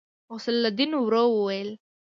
غوث 0.31 0.45
الدين 0.53 0.91
ورو 0.97 1.23
وويل. 1.35 1.69